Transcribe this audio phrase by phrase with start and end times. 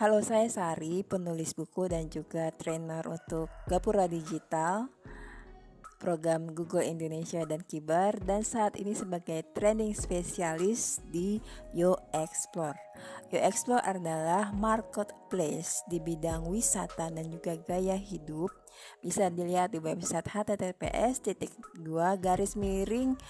[0.00, 4.88] Halo, saya Sari, penulis buku dan juga trainer untuk Gapura Digital,
[6.00, 11.36] program Google Indonesia dan Kibar, dan saat ini sebagai training spesialis di
[11.76, 12.80] Yo Explore.
[13.28, 18.48] Yo Explore adalah marketplace di bidang wisata dan juga gaya hidup.
[19.04, 21.20] Bisa dilihat di website https
[22.24, 23.20] garis miring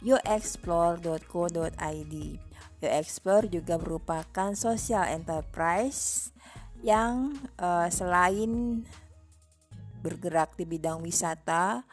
[0.00, 2.14] yoexplore.co.id.
[2.82, 6.34] YoExplore juga merupakan social enterprise
[6.84, 8.84] yang uh, selain
[10.04, 11.88] bergerak di bidang wisata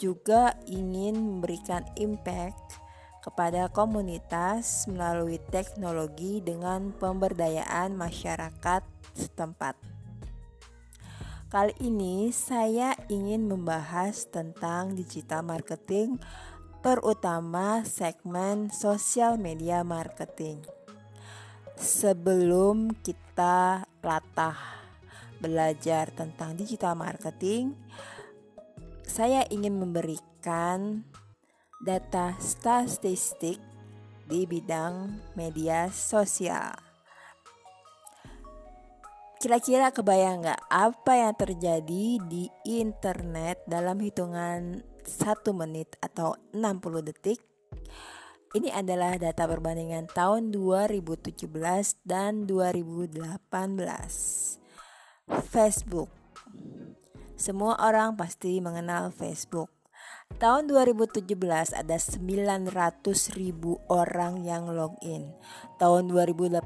[0.00, 2.80] juga ingin memberikan impact
[3.22, 8.82] kepada komunitas melalui teknologi dengan pemberdayaan masyarakat
[9.14, 9.78] setempat.
[11.52, 16.16] Kali ini saya ingin membahas tentang digital marketing
[16.82, 20.66] terutama segmen sosial media marketing.
[21.78, 24.58] Sebelum kita latah
[25.38, 27.78] belajar tentang digital marketing,
[29.06, 31.06] saya ingin memberikan
[31.78, 33.62] data statistik
[34.26, 36.74] di bidang media sosial.
[39.38, 47.40] Kira-kira kebayang nggak apa yang terjadi di internet dalam hitungan 1 menit atau 60 detik.
[48.52, 51.48] Ini adalah data perbandingan tahun 2017
[52.04, 53.32] dan 2018.
[55.48, 56.12] Facebook.
[57.32, 59.72] Semua orang pasti mengenal Facebook.
[60.36, 61.32] Tahun 2017
[61.72, 62.68] ada 900
[63.32, 65.32] ribu orang yang login.
[65.80, 66.60] Tahun 2018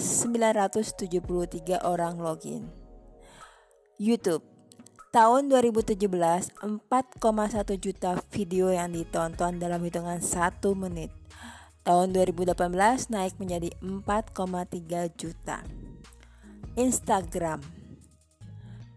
[0.00, 2.72] 973 orang login.
[4.00, 4.55] YouTube
[5.16, 5.96] Tahun 2017,
[6.60, 6.76] 4,1
[7.80, 11.08] juta video yang ditonton dalam hitungan 1 menit.
[11.88, 12.52] Tahun 2018
[13.08, 15.64] naik menjadi 4,3 juta.
[16.76, 17.64] Instagram.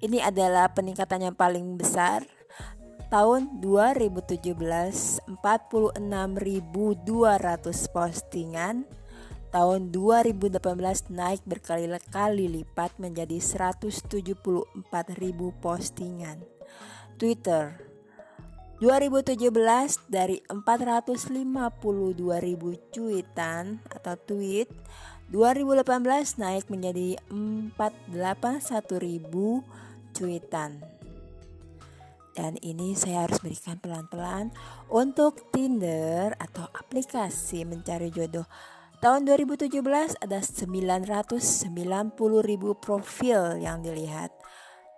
[0.03, 2.27] Ini adalah peningkatan yang paling besar.
[3.07, 8.83] Tahun 2017, 46.200 postingan
[9.49, 10.61] tahun 2018
[11.09, 14.77] naik berkali-kali lipat menjadi 174.000
[15.57, 16.37] postingan.
[17.17, 17.89] Twitter
[18.79, 19.51] 2017
[20.07, 21.75] dari 452.000
[22.95, 24.71] cuitan atau tweet
[25.33, 30.79] 2018 naik menjadi 481.000 cuitan.
[32.39, 34.55] Dan ini saya harus berikan pelan-pelan
[34.87, 38.47] untuk Tinder atau aplikasi mencari jodoh
[38.99, 39.79] Tahun 2017
[40.19, 41.39] ada 990
[42.43, 44.27] ribu profil yang dilihat.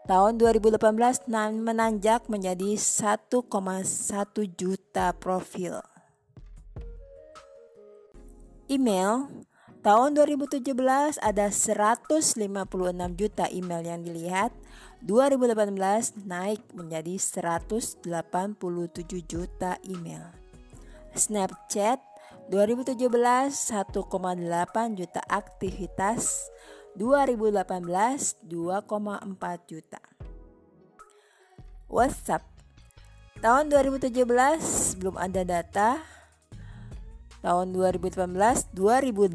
[0.10, 1.30] Tahun 2018
[1.62, 3.46] menanjak menjadi 1,1
[4.58, 5.86] juta profil.
[8.66, 9.30] Email
[9.86, 12.42] Tahun 2017 ada 156
[13.18, 14.50] juta email yang dilihat.
[15.06, 18.02] 2018 naik menjadi 187
[19.30, 20.26] juta email.
[21.14, 22.11] Snapchat
[22.52, 23.96] 2017 1,8
[25.00, 26.52] juta aktivitas
[27.00, 30.04] 2018 2,4 juta.
[31.88, 32.44] WhatsApp.
[33.40, 36.04] Tahun 2017 belum ada data.
[37.40, 38.28] Tahun 2018
[38.76, 39.32] 2018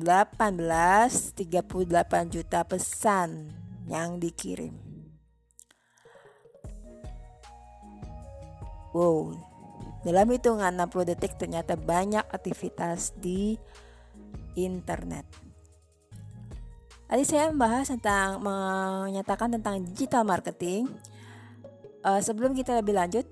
[1.41, 3.49] 38 juta pesan
[3.89, 4.77] yang dikirim.
[8.93, 9.56] Wow
[10.07, 13.59] dalam hitungan 60 detik ternyata banyak aktivitas di
[14.55, 15.27] internet.
[17.07, 20.87] Tadi saya membahas tentang menyatakan tentang digital marketing.
[22.07, 23.27] Uh, sebelum kita lebih lanjut,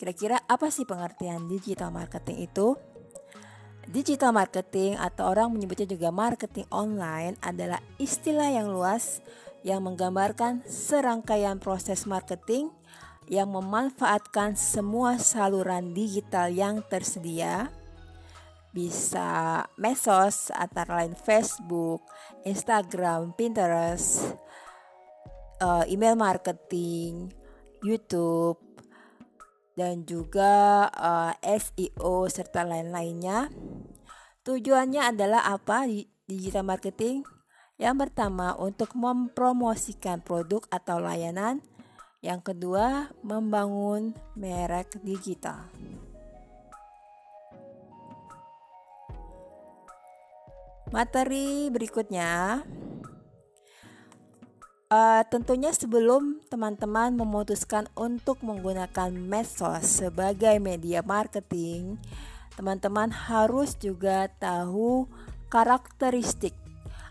[0.00, 2.72] kira-kira apa sih pengertian digital marketing itu?
[3.84, 9.20] Digital marketing atau orang menyebutnya juga marketing online adalah istilah yang luas
[9.60, 12.72] yang menggambarkan serangkaian proses marketing
[13.28, 17.72] yang memanfaatkan semua saluran digital yang tersedia
[18.74, 22.02] bisa mesos antara lain Facebook,
[22.42, 24.34] Instagram, Pinterest,
[25.62, 27.30] uh, email marketing,
[27.86, 28.58] YouTube,
[29.74, 33.50] dan juga eh, SEO serta lain-lainnya.
[34.46, 37.26] Tujuannya adalah apa di digital marketing?
[37.74, 41.58] Yang pertama untuk mempromosikan produk atau layanan
[42.24, 45.68] yang kedua, membangun merek digital.
[50.88, 52.64] Materi berikutnya
[54.88, 62.00] uh, tentunya sebelum teman-teman memutuskan untuk menggunakan medsos sebagai media marketing,
[62.56, 65.10] teman-teman harus juga tahu
[65.52, 66.56] karakteristik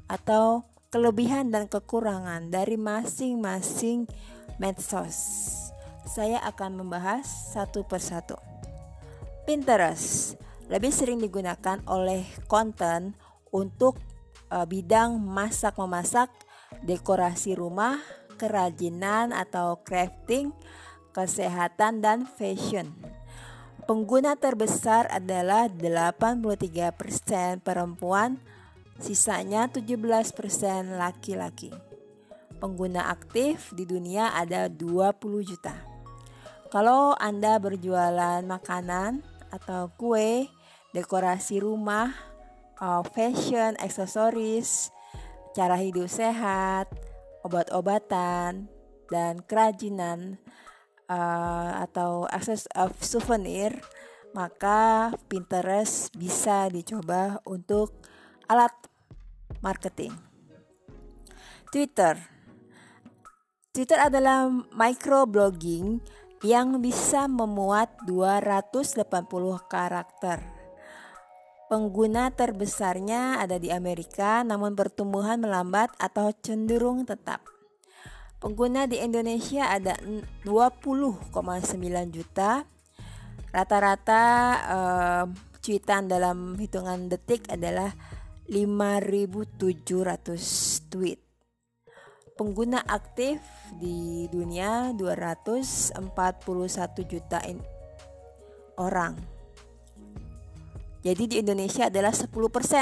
[0.10, 4.10] atau kelebihan dan kekurangan dari masing-masing
[4.64, 5.20] medsos.
[6.08, 8.40] Saya akan membahas satu persatu.
[9.44, 10.40] Pinterest
[10.72, 13.20] lebih sering digunakan oleh konten
[13.52, 14.00] untuk
[14.48, 16.32] uh, bidang masak-memasak,
[16.88, 18.00] dekorasi rumah,
[18.40, 20.56] kerajinan atau crafting,
[21.12, 22.96] kesehatan dan fashion.
[23.84, 28.40] Pengguna terbesar adalah 83% perempuan,
[29.04, 30.32] sisanya 17%
[30.96, 31.83] laki-laki.
[32.64, 35.76] Pengguna aktif di dunia ada 20 juta.
[36.72, 39.20] Kalau Anda berjualan makanan
[39.52, 40.48] atau kue,
[40.96, 42.16] dekorasi rumah,
[43.12, 44.96] fashion, aksesoris,
[45.52, 46.88] cara hidup sehat,
[47.44, 48.72] obat-obatan,
[49.12, 50.40] dan kerajinan
[51.12, 53.76] uh, atau akses uh, souvenir,
[54.32, 57.92] maka Pinterest bisa dicoba untuk
[58.48, 58.72] alat
[59.60, 60.16] marketing.
[61.68, 62.33] Twitter
[63.74, 65.98] Twitter adalah microblogging
[66.46, 69.02] yang bisa memuat 280
[69.66, 70.46] karakter.
[71.74, 77.42] Pengguna terbesarnya ada di Amerika, namun pertumbuhan melambat atau cenderung tetap.
[78.38, 79.98] Pengguna di Indonesia ada
[80.46, 81.34] 20,9
[82.14, 82.70] juta.
[83.50, 84.24] Rata-rata
[84.70, 85.26] eh,
[85.66, 87.90] cuitan dalam hitungan detik adalah
[88.46, 91.23] 5.700 tweet.
[92.34, 93.38] Pengguna aktif
[93.78, 96.02] di dunia 241
[97.06, 97.40] juta
[98.82, 99.14] orang.
[101.04, 102.32] Jadi di Indonesia adalah 10%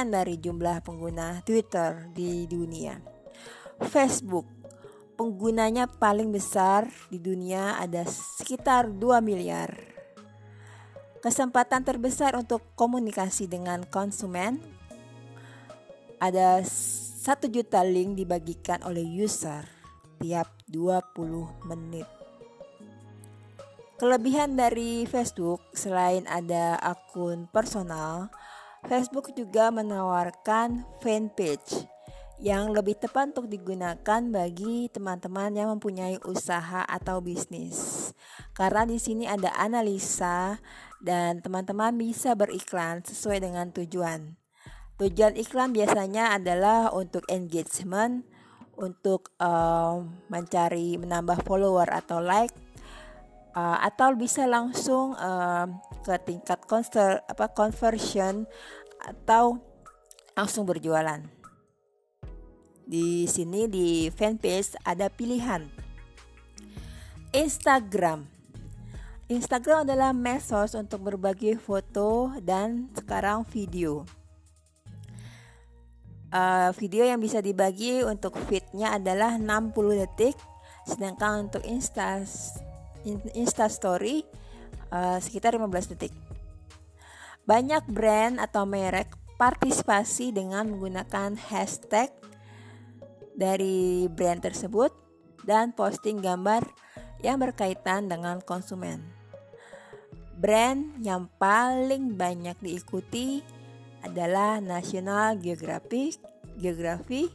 [0.08, 2.96] dari jumlah pengguna Twitter di dunia.
[3.82, 4.46] Facebook
[5.18, 9.74] penggunanya paling besar di dunia ada sekitar 2 miliar.
[11.22, 14.58] Kesempatan terbesar untuk komunikasi dengan konsumen
[16.22, 16.62] ada
[17.22, 19.62] 1 juta link dibagikan oleh user
[20.18, 22.10] tiap 20 menit.
[24.02, 28.34] Kelebihan dari Facebook selain ada akun personal,
[28.90, 31.86] Facebook juga menawarkan fanpage
[32.42, 38.10] yang lebih tepat untuk digunakan bagi teman-teman yang mempunyai usaha atau bisnis.
[38.58, 40.58] Karena di sini ada analisa
[40.98, 44.41] dan teman-teman bisa beriklan sesuai dengan tujuan.
[45.02, 48.22] Tujuan iklan biasanya adalah untuk engagement,
[48.78, 49.98] untuk uh,
[50.30, 52.54] mencari menambah follower atau like,
[53.58, 55.66] uh, atau bisa langsung uh,
[56.06, 58.46] ke tingkat konser, apa conversion
[59.02, 59.58] atau
[60.38, 61.26] langsung berjualan.
[62.86, 65.66] Di sini di fanpage ada pilihan.
[67.34, 68.30] Instagram.
[69.34, 74.21] Instagram adalah medsos untuk berbagi foto dan sekarang video
[76.32, 80.36] uh, video yang bisa dibagi untuk feednya adalah 60 detik
[80.88, 82.26] sedangkan untuk insta
[83.38, 84.26] insta story
[84.90, 86.14] uh, sekitar 15 detik
[87.46, 92.14] banyak brand atau merek partisipasi dengan menggunakan hashtag
[93.34, 94.94] dari brand tersebut
[95.42, 96.62] dan posting gambar
[97.26, 99.02] yang berkaitan dengan konsumen.
[100.38, 103.42] Brand yang paling banyak diikuti
[104.02, 106.18] adalah National Geographic
[106.58, 107.32] Geography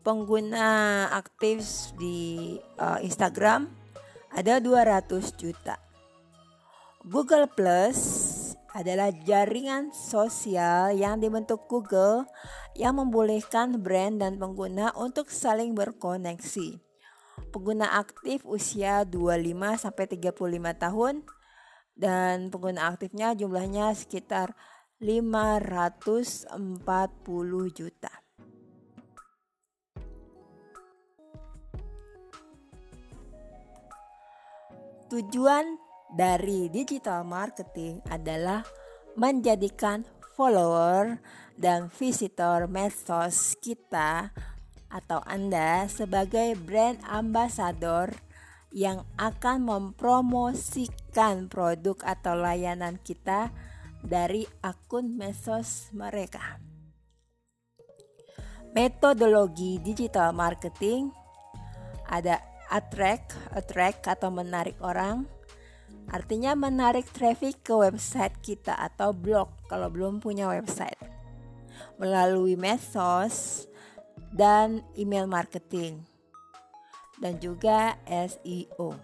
[0.00, 3.68] pengguna aktif di uh, Instagram
[4.32, 5.76] ada 200 juta.
[7.04, 7.98] Google Plus
[8.70, 12.28] adalah jaringan sosial yang dibentuk Google
[12.78, 16.78] yang membolehkan brand dan pengguna untuk saling berkoneksi.
[17.50, 20.30] Pengguna aktif usia 25 sampai 35
[20.78, 21.14] tahun
[21.98, 24.54] dan pengguna aktifnya jumlahnya sekitar
[25.00, 26.52] 540
[27.72, 28.12] juta.
[35.08, 35.80] Tujuan
[36.12, 38.60] dari digital marketing adalah
[39.16, 40.04] menjadikan
[40.36, 41.16] follower
[41.56, 44.36] dan visitor medsos kita
[44.92, 48.12] atau Anda sebagai brand ambassador
[48.68, 53.48] yang akan mempromosikan produk atau layanan kita
[54.00, 56.58] dari akun medsos mereka.
[58.70, 61.10] Metodologi digital marketing
[62.10, 62.38] ada
[62.70, 65.26] attract, attract atau menarik orang.
[66.10, 70.98] Artinya menarik traffic ke website kita atau blog kalau belum punya website.
[71.98, 73.66] Melalui medsos
[74.34, 76.02] dan email marketing.
[77.20, 78.96] Dan juga SEO.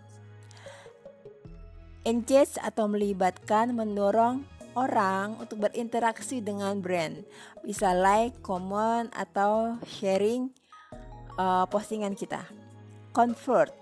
[2.07, 7.25] Engage atau melibatkan mendorong orang untuk berinteraksi dengan brand.
[7.65, 10.53] Bisa like, comment, atau sharing
[11.41, 12.45] uh, postingan kita.
[13.17, 13.73] Convert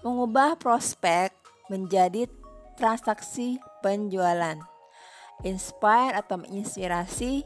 [0.00, 1.34] mengubah prospek
[1.68, 2.30] menjadi
[2.78, 4.56] transaksi penjualan.
[5.44, 7.44] Inspire atau menginspirasi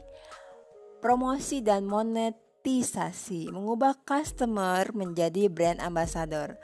[1.01, 6.55] promosi dan monetisasi, mengubah customer menjadi brand ambassador.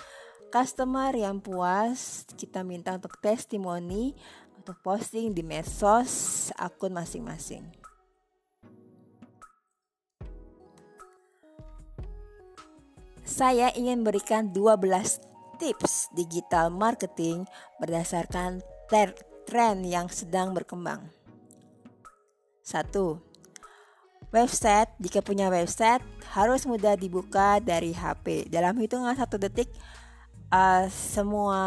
[0.47, 4.15] Customer yang puas kita minta untuk testimoni
[4.57, 7.63] untuk posting di medsos akun masing-masing.
[13.27, 15.21] Saya ingin berikan 12
[15.61, 17.43] tips digital marketing
[17.77, 18.63] berdasarkan
[19.47, 21.11] tren yang sedang berkembang.
[22.63, 22.91] 1.
[24.27, 26.03] Website, jika punya website,
[26.35, 28.51] harus mudah dibuka dari HP.
[28.51, 29.71] Dalam hitungan satu detik,
[30.51, 31.59] uh, semua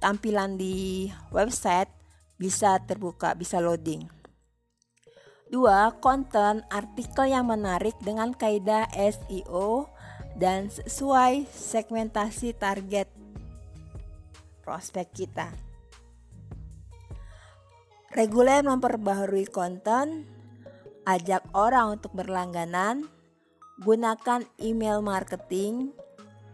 [0.00, 1.92] tampilan di website
[2.40, 4.08] bisa terbuka, bisa loading.
[5.52, 9.92] Dua, konten artikel yang menarik dengan kaidah SEO
[10.38, 13.10] dan sesuai segmentasi target
[14.62, 15.50] prospek kita.
[18.14, 20.26] Reguler memperbaharui konten,
[21.06, 23.10] ajak orang untuk berlangganan,
[23.82, 25.90] gunakan email marketing,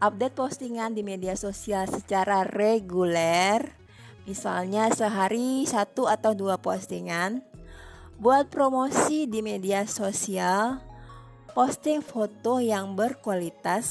[0.00, 3.64] update postingan di media sosial secara reguler,
[4.28, 7.40] misalnya sehari satu atau dua postingan,
[8.20, 10.80] buat promosi di media sosial,
[11.56, 13.88] posting foto yang berkualitas.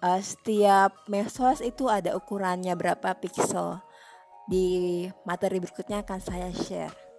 [0.00, 3.84] Uh, setiap medsos itu ada ukurannya berapa pixel.
[4.48, 7.09] Di materi berikutnya akan saya share.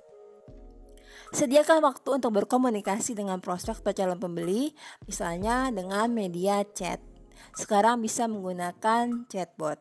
[1.31, 4.75] Sediakan waktu untuk berkomunikasi dengan prospek atau calon pembeli,
[5.07, 6.99] misalnya dengan media chat.
[7.55, 9.79] Sekarang bisa menggunakan chatbot.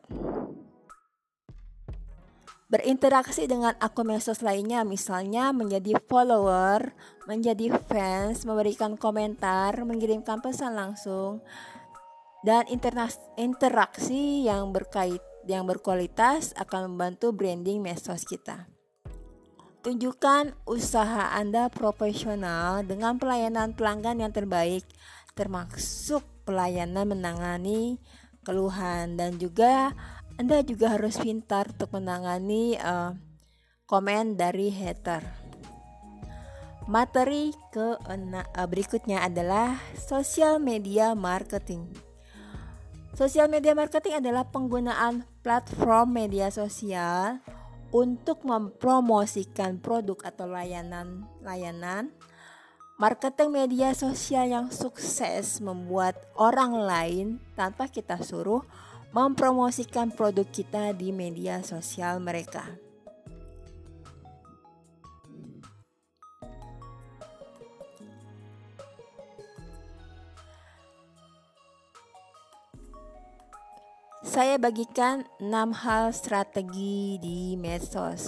[2.71, 6.95] Berinteraksi dengan akun medsos lainnya, misalnya menjadi follower,
[7.27, 11.43] menjadi fans, memberikan komentar, mengirimkan pesan langsung,
[12.47, 12.63] dan
[13.35, 15.19] interaksi yang berkait
[15.51, 18.71] yang berkualitas akan membantu branding medsos kita.
[19.81, 24.85] Tunjukkan usaha Anda profesional dengan pelayanan pelanggan yang terbaik,
[25.33, 27.97] termasuk pelayanan menangani
[28.45, 29.89] keluhan dan juga
[30.37, 33.17] Anda juga harus pintar untuk menangani uh,
[33.89, 35.25] komen dari hater.
[36.85, 41.89] Materi ke uh, berikutnya adalah social media marketing.
[43.17, 47.41] Sosial media marketing adalah penggunaan platform media sosial
[47.91, 52.11] untuk mempromosikan produk atau layanan-layanan
[53.01, 58.61] marketing media sosial yang sukses membuat orang lain tanpa kita suruh
[59.11, 62.90] mempromosikan produk kita di media sosial mereka.
[74.31, 78.23] Saya bagikan 6 hal strategi di medsos.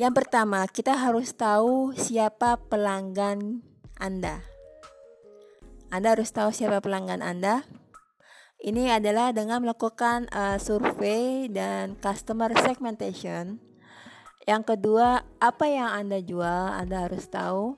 [0.00, 3.60] Yang pertama, kita harus tahu siapa pelanggan
[4.00, 4.40] Anda.
[5.92, 7.68] Anda harus tahu siapa pelanggan Anda.
[8.64, 13.60] Ini adalah dengan melakukan uh, survei dan customer segmentation.
[14.48, 17.76] Yang kedua, apa yang Anda jual, Anda harus tahu.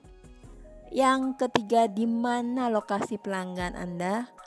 [0.95, 4.38] Yang ketiga, di mana lokasi pelanggan Anda.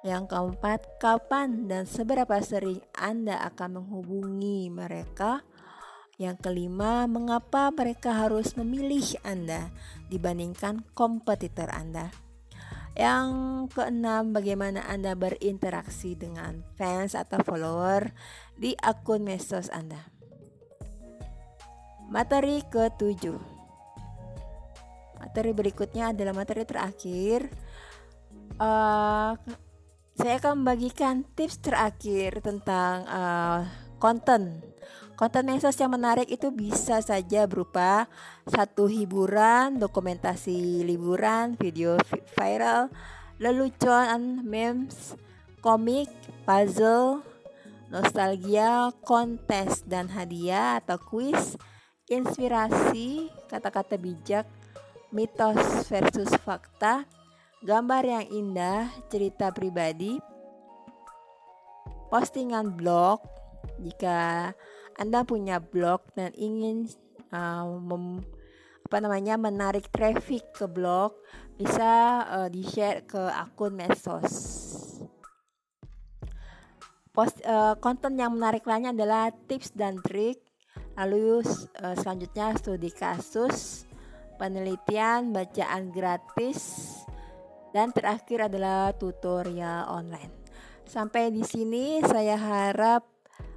[0.00, 5.44] Yang keempat, kapan dan seberapa sering Anda akan menghubungi mereka?
[6.16, 9.68] Yang kelima, mengapa mereka harus memilih Anda
[10.08, 12.08] dibandingkan kompetitor Anda?
[12.96, 13.28] Yang
[13.76, 18.08] keenam, bagaimana Anda berinteraksi dengan fans atau follower
[18.56, 20.00] di akun medsos Anda?
[22.08, 23.40] Materi ketujuh.
[25.20, 27.52] Materi berikutnya adalah materi terakhir.
[28.56, 29.36] Uh,
[30.20, 33.64] saya akan membagikan tips terakhir tentang uh,
[33.96, 34.60] konten.
[35.16, 38.04] Konten medsos yang menarik itu bisa saja berupa
[38.44, 41.96] satu hiburan, dokumentasi liburan, video
[42.36, 42.92] viral,
[43.40, 45.16] lelucon, memes,
[45.64, 46.12] komik,
[46.44, 47.24] puzzle,
[47.88, 51.56] nostalgia, kontes dan hadiah atau kuis,
[52.12, 54.44] inspirasi, kata-kata bijak,
[55.12, 57.08] mitos versus fakta,
[57.60, 60.16] gambar yang indah, cerita pribadi,
[62.08, 63.20] postingan blog.
[63.80, 64.52] Jika
[64.96, 66.88] Anda punya blog dan ingin
[67.32, 68.24] uh, mem,
[68.88, 71.12] apa namanya menarik traffic ke blog,
[71.60, 74.32] bisa uh, di-share ke akun medsos.
[77.12, 80.40] Post uh, konten yang menarik lainnya adalah tips dan trik.
[80.96, 81.44] Lalu
[81.80, 83.84] uh, selanjutnya studi kasus,
[84.40, 86.99] penelitian, bacaan gratis,
[87.70, 90.32] dan terakhir adalah tutorial online.
[90.86, 93.06] Sampai di sini saya harap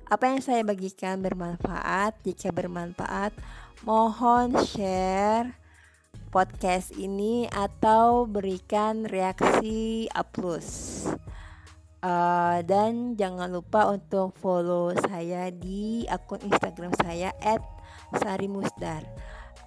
[0.05, 2.21] apa yang saya bagikan bermanfaat.
[2.21, 3.33] Jika bermanfaat,
[3.81, 5.57] mohon share
[6.29, 11.05] podcast ini atau berikan reaksi plus.
[12.03, 17.31] Uh, dan jangan lupa untuk follow saya di akun Instagram saya
[18.19, 19.07] @sarimusdar.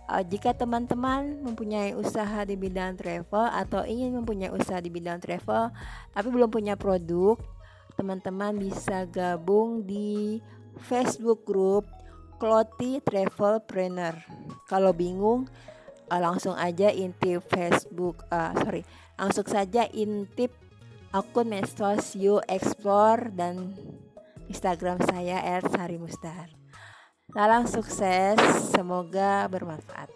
[0.06, 5.74] Uh, jika teman-teman mempunyai usaha di bidang travel atau ingin mempunyai usaha di bidang travel
[6.14, 7.34] tapi belum punya produk,
[7.98, 10.38] teman-teman bisa gabung di
[10.86, 11.90] Facebook group
[12.38, 14.14] Clothy Travel Planner.
[14.70, 15.50] Kalau bingung,
[16.12, 18.86] uh, langsung aja intip Facebook, uh, sorry,
[19.18, 20.52] langsung saja intip
[21.10, 23.72] akun medsos You Explore dan
[24.46, 26.65] Instagram saya @sarimusdar.
[27.36, 28.40] Sukses,
[28.72, 30.08] semoga bermanfaat.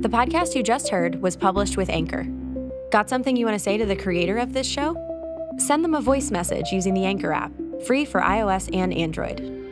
[0.00, 2.24] The podcast you just heard was published with Anchor.
[2.92, 4.94] Got something you want to say to the creator of this show?
[5.58, 7.50] Send them a voice message using the Anchor app,
[7.84, 9.67] free for iOS and Android.